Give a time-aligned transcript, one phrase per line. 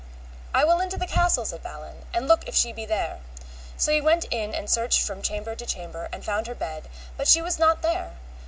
[0.51, 3.19] I will into the castle, said Balin, and look if she be there.
[3.77, 7.27] So he went in and searched from chamber to chamber, and found her bed, but
[7.27, 8.13] she was not there.